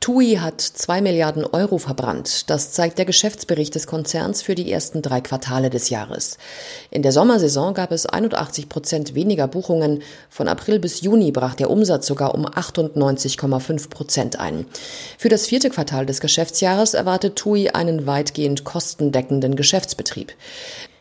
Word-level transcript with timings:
TUI 0.00 0.36
hat 0.36 0.60
zwei 0.60 1.00
Milliarden 1.00 1.44
Euro 1.44 1.78
verbrannt. 1.78 2.48
Das 2.50 2.70
zeigt 2.72 2.98
der 2.98 3.04
Geschäftsbericht 3.04 3.74
des 3.74 3.86
Konzerns 3.86 4.42
für 4.42 4.54
die 4.54 4.70
ersten 4.70 5.02
drei 5.02 5.20
Quartale 5.20 5.70
des 5.70 5.90
Jahres. 5.90 6.38
In 6.90 7.02
der 7.02 7.12
Sommersaison 7.12 7.74
gab 7.74 7.90
es 7.90 8.06
81 8.06 8.68
Prozent 8.68 9.14
weniger 9.14 9.48
Buchungen. 9.48 10.02
Von 10.30 10.48
April 10.48 10.78
bis 10.78 11.00
Juni 11.00 11.32
brach 11.32 11.54
der 11.54 11.70
Umsatz 11.70 12.06
sogar 12.06 12.34
um 12.34 12.46
98,5 12.46 13.90
Prozent 13.90 14.38
ein. 14.38 14.66
Für 15.18 15.28
das 15.28 15.46
vierte 15.46 15.70
Quartal 15.70 16.06
des 16.06 16.20
Geschäftsjahres 16.20 16.94
erwartet 16.94 17.36
TUI 17.36 17.70
einen 17.70 18.06
weitgehend 18.06 18.64
kostendeckenden 18.64 19.56
Geschäftsbetrieb. 19.56 20.32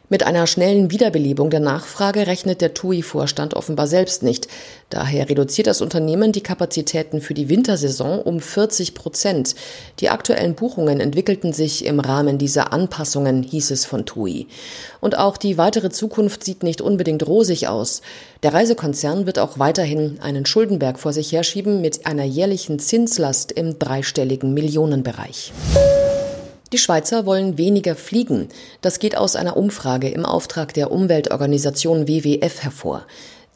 Mit 0.07 0.23
einer 0.23 0.45
schnellen 0.45 0.91
Wiederbelebung 0.91 1.49
der 1.49 1.59
Nachfrage 1.59 2.27
rechnet 2.27 2.61
der 2.61 2.75
TUI-Vorstand 2.75 3.55
offenbar 3.55 3.87
selbst 3.87 4.21
nicht. 4.21 4.47
Daher 4.91 5.27
reduziert 5.29 5.65
das 5.65 5.81
Unternehmen 5.81 6.31
die 6.31 6.43
Kapazitäten 6.43 7.21
für 7.21 7.33
die 7.33 7.49
Wintersaison 7.49 8.19
um 8.21 8.39
40 8.39 8.93
Prozent. 8.93 9.55
Die 9.99 10.09
aktuellen 10.09 10.53
Buchungen 10.53 10.99
entwickelten 10.99 11.53
sich 11.53 11.85
im 11.85 11.99
Rahmen 11.99 12.37
dieser 12.37 12.71
Anpassungen, 12.71 13.41
hieß 13.41 13.71
es 13.71 13.85
von 13.85 14.05
TUI. 14.05 14.45
Und 15.01 15.17
auch 15.17 15.37
die 15.37 15.57
weitere 15.57 15.89
Zukunft 15.89 16.43
sieht 16.43 16.61
nicht 16.61 16.81
unbedingt 16.81 17.25
rosig 17.25 17.67
aus. 17.67 18.03
Der 18.43 18.53
Reisekonzern 18.53 19.25
wird 19.25 19.39
auch 19.39 19.57
weiterhin 19.57 20.19
einen 20.21 20.45
Schuldenberg 20.45 20.99
vor 20.99 21.13
sich 21.13 21.31
herschieben 21.31 21.81
mit 21.81 22.05
einer 22.05 22.25
jährlichen 22.25 22.77
Zinslast 22.77 23.51
im 23.51 23.79
dreistelligen 23.79 24.53
Millionenbereich. 24.53 25.51
Die 26.75 26.81
Schweizer 26.81 27.25
wollen 27.25 27.57
weniger 27.57 27.95
fliegen. 27.95 28.49
Das 28.81 28.99
geht 28.99 29.15
aus 29.15 29.37
einer 29.37 29.55
Umfrage 29.55 30.09
im 30.09 30.25
Auftrag 30.25 30.73
der 30.73 30.91
Umweltorganisation 30.91 32.05
WWF 32.09 32.63
hervor. 32.63 33.05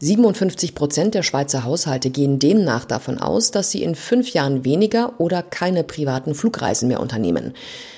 57 0.02 0.76
Prozent 0.76 1.14
der 1.14 1.24
Schweizer 1.24 1.66
Haushalte 1.66 2.10
gehen 2.10 2.40
demnach 2.40 2.86
davon 2.86 3.18
aus, 3.18 3.52
dass 3.52 3.70
sie 3.70 3.84
in 3.84 3.96
fünf 3.96 4.30
Jahren 4.30 4.64
weniger 4.64 5.20
oder 5.20 5.44
keine 5.44 5.84
privaten 5.84 6.36
Flugreisen 6.36 6.88
mehr 6.88 7.02
unternehmen. 7.02 7.54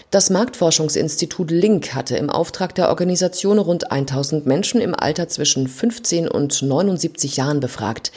Das 0.09 0.31
Marktforschungsinstitut 0.31 1.51
Link 1.51 1.93
hatte 1.93 2.17
im 2.17 2.31
Auftrag 2.31 2.73
der 2.73 2.89
Organisation 2.89 3.59
rund 3.59 3.91
1000 3.91 4.47
Menschen 4.47 4.81
im 4.81 4.95
Alter 4.95 5.29
zwischen 5.29 5.67
15 5.67 6.27
und 6.27 6.63
79 6.63 7.37
Jahren 7.37 7.59
befragt. 7.59 8.11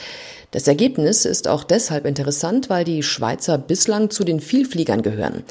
Das 0.49 0.67
Ergebnis 0.67 1.23
ist 1.23 1.47
auch 1.47 1.63
deshalb 1.63 2.05
interessant, 2.05 2.69
weil 2.71 2.85
die 2.85 3.03
Schweizer 3.03 3.57
bislang 3.57 4.09
zu 4.09 4.23
den 4.23 4.39
Vielfliegern 4.39 5.03
gehören. 5.03 5.43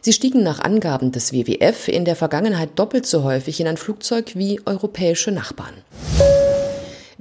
Sie 0.00 0.12
stiegen 0.12 0.42
nach 0.42 0.60
Angaben 0.60 1.12
des 1.12 1.32
WWF 1.32 1.88
in 1.88 2.04
der 2.04 2.16
Vergangenheit 2.16 2.70
doppelt 2.76 3.04
so 3.04 3.24
häufig 3.24 3.60
in 3.60 3.66
ein 3.66 3.76
Flugzeug 3.76 4.36
wie 4.36 4.60
europäische 4.64 5.32
Nachbarn. 5.32 5.74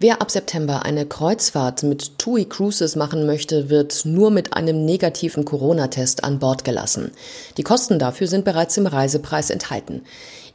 Wer 0.02 0.22
ab 0.22 0.32
September 0.32 0.86
eine 0.86 1.06
Kreuzfahrt 1.06 1.84
mit 1.84 2.18
TUI 2.20 2.46
Cruises 2.46 2.96
machen 2.96 3.26
möchte, 3.26 3.70
wird 3.70 4.06
nur 4.06 4.32
mit 4.32 4.54
einem 4.54 4.86
negativen 4.86 5.44
Corona-Test 5.44 6.24
an 6.24 6.40
Bord 6.40 6.64
gelassen. 6.64 7.12
Die 7.58 7.64
Kosten 7.64 8.00
dafür 8.00 8.28
sind 8.28 8.46
bereits 8.46 8.78
im 8.78 8.88
Reisepreis 8.88 9.50
enthalten. 9.50 10.04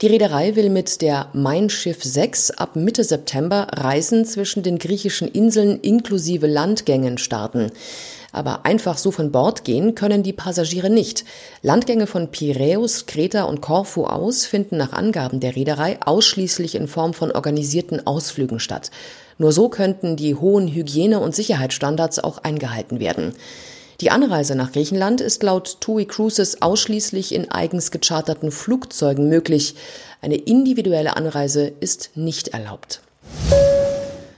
Die 0.00 0.06
Reederei 0.06 0.56
will 0.56 0.70
mit 0.70 1.02
der 1.02 1.28
Mein 1.34 1.68
Schiff 1.68 2.02
6 2.02 2.52
ab 2.52 2.74
Mitte 2.74 3.04
September 3.04 3.66
Reisen 3.70 4.24
zwischen 4.24 4.62
den 4.62 4.78
griechischen 4.78 5.28
Inseln 5.28 5.78
inklusive 5.78 6.46
Landgängen 6.46 7.18
starten. 7.18 7.70
Aber 8.32 8.64
einfach 8.64 8.96
so 8.96 9.10
von 9.10 9.30
Bord 9.30 9.64
gehen 9.64 9.94
können 9.94 10.22
die 10.22 10.32
Passagiere 10.32 10.88
nicht. 10.88 11.26
Landgänge 11.60 12.06
von 12.06 12.30
Piräus, 12.30 13.04
Kreta 13.04 13.44
und 13.44 13.60
Korfu 13.60 14.06
aus 14.06 14.46
finden 14.46 14.78
nach 14.78 14.94
Angaben 14.94 15.38
der 15.38 15.54
Reederei 15.54 15.98
ausschließlich 16.00 16.76
in 16.76 16.88
Form 16.88 17.12
von 17.12 17.30
organisierten 17.30 18.06
Ausflügen 18.06 18.58
statt. 18.58 18.90
Nur 19.38 19.52
so 19.52 19.68
könnten 19.68 20.16
die 20.16 20.34
hohen 20.34 20.68
Hygiene- 20.68 21.20
und 21.20 21.34
Sicherheitsstandards 21.34 22.18
auch 22.18 22.38
eingehalten 22.38 23.00
werden. 23.00 23.34
Die 24.00 24.10
Anreise 24.10 24.56
nach 24.56 24.72
Griechenland 24.72 25.20
ist 25.20 25.42
laut 25.42 25.78
TUI 25.80 26.04
Cruises 26.04 26.62
ausschließlich 26.62 27.34
in 27.34 27.50
eigens 27.50 27.90
gecharterten 27.90 28.50
Flugzeugen 28.50 29.28
möglich. 29.28 29.76
Eine 30.20 30.36
individuelle 30.36 31.16
Anreise 31.16 31.72
ist 31.80 32.10
nicht 32.14 32.48
erlaubt. 32.48 33.00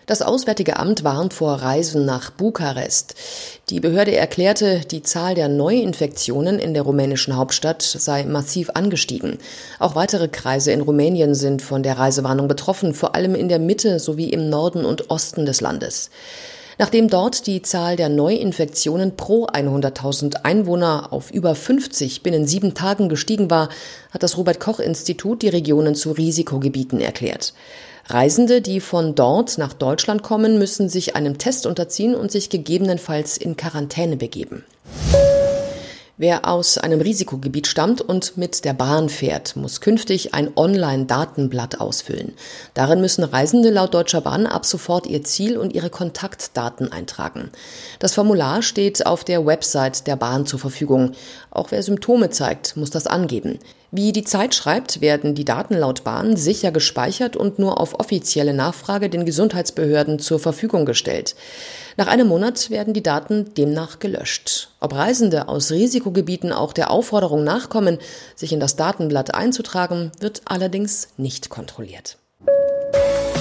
Das 0.07 0.23
Auswärtige 0.23 0.77
Amt 0.77 1.03
warnt 1.03 1.35
vor 1.35 1.55
Reisen 1.55 2.05
nach 2.05 2.31
Bukarest. 2.31 3.17
Die 3.71 3.81
Behörde 3.81 4.15
erklärte, 4.15 4.83
die 4.89 5.03
Zahl 5.03 5.35
der 5.35 5.49
Neuinfektionen 5.49 6.61
in 6.61 6.75
der 6.75 6.85
rumänischen 6.85 7.35
Hauptstadt 7.35 7.83
sei 7.83 8.23
massiv 8.23 8.71
angestiegen. 8.75 9.39
Auch 9.81 9.97
weitere 9.97 10.29
Kreise 10.29 10.71
in 10.71 10.83
Rumänien 10.83 11.35
sind 11.35 11.61
von 11.61 11.83
der 11.83 11.99
Reisewarnung 11.99 12.47
betroffen, 12.47 12.95
vor 12.95 13.17
allem 13.17 13.35
in 13.35 13.49
der 13.49 13.59
Mitte 13.59 13.99
sowie 13.99 14.29
im 14.29 14.49
Norden 14.49 14.85
und 14.85 15.11
Osten 15.11 15.45
des 15.45 15.61
Landes. 15.61 16.11
Nachdem 16.79 17.09
dort 17.09 17.47
die 17.47 17.63
Zahl 17.63 17.97
der 17.97 18.11
Neuinfektionen 18.11 19.17
pro 19.17 19.47
100.000 19.47 20.43
Einwohner 20.43 21.11
auf 21.11 21.31
über 21.31 21.55
50 21.55 22.23
binnen 22.23 22.47
sieben 22.47 22.75
Tagen 22.75 23.09
gestiegen 23.09 23.49
war, 23.49 23.71
hat 24.11 24.23
das 24.23 24.37
Robert 24.37 24.61
Koch 24.61 24.79
Institut 24.79 25.41
die 25.41 25.49
Regionen 25.49 25.95
zu 25.95 26.13
Risikogebieten 26.13 27.01
erklärt. 27.01 27.55
Reisende, 28.09 28.61
die 28.61 28.81
von 28.81 29.15
dort 29.15 29.57
nach 29.57 29.73
Deutschland 29.73 30.23
kommen, 30.23 30.59
müssen 30.59 30.91
sich 30.91 31.17
einem 31.17 31.39
Test 31.39 31.67
unterziehen 31.67 32.15
und 32.15 32.31
sich 32.31 32.51
gegebenenfalls 32.51 33.39
in 33.39 33.57
Quarantäne 33.57 34.17
begeben. 34.17 34.65
Wer 36.19 36.49
aus 36.49 36.79
einem 36.79 37.03
Risikogebiet 37.03 37.67
stammt 37.67 38.01
und 38.01 38.39
mit 38.39 38.65
der 38.65 38.73
Bahn 38.73 39.11
fährt, 39.11 39.55
muss 39.55 39.83
künftig 39.83 40.33
ein 40.33 40.51
Online-Datenblatt 40.57 41.79
ausfüllen. 41.79 42.33
Darin 42.73 43.03
müssen 43.03 43.23
Reisende 43.23 43.69
laut 43.69 43.93
Deutscher 43.93 44.23
Bahn 44.23 44.47
ab 44.47 44.65
sofort 44.65 45.07
ihr 45.07 45.23
Ziel 45.25 45.59
und 45.59 45.75
ihre 45.75 45.91
Kontaktdaten 45.91 46.91
eintragen. 46.91 47.51
Das 47.99 48.15
Formular 48.15 48.63
steht 48.63 49.05
auf 49.05 49.25
der 49.25 49.45
Website 49.45 50.07
der 50.07 50.17
Bahn 50.17 50.47
zur 50.47 50.59
Verfügung. 50.59 51.13
Auch 51.51 51.71
wer 51.71 51.83
Symptome 51.83 52.31
zeigt, 52.31 52.79
muss 52.79 52.89
das 52.89 53.07
angeben. 53.07 53.59
Wie 53.97 54.13
die 54.13 54.25
Zeit 54.25 54.55
schreibt, 54.55 55.01
werden 55.01 55.35
die 55.35 55.47
Daten 55.47 55.73
laut 55.73 56.05
Bahn 56.05 56.37
sicher 56.37 56.71
gespeichert 56.71 57.35
und 57.35 57.59
nur 57.59 57.81
auf 57.81 57.99
offizielle 57.99 58.53
Nachfrage 58.53 59.09
den 59.09 59.25
Gesundheitsbehörden 59.25 60.19
zur 60.19 60.39
Verfügung 60.39 60.85
gestellt. 60.85 61.35
Nach 61.97 62.07
einem 62.07 62.29
Monat 62.29 62.69
werden 62.69 62.93
die 62.93 63.03
Daten 63.03 63.55
demnach 63.55 63.99
gelöscht. 63.99 64.69
Ob 64.81 64.95
Reisende 64.95 65.49
aus 65.49 65.71
Risikogebieten 65.71 66.53
auch 66.53 66.75
der 66.75 66.91
Aufforderung 66.91 67.43
nachkommen, 67.43 67.97
sich 68.35 68.53
in 68.53 68.61
das 68.61 68.77
Datenblatt 68.77 69.35
einzutragen, 69.35 70.13
wird 70.21 70.43
allerdings 70.45 71.09
nicht 71.17 71.49
kontrolliert. 71.49 72.19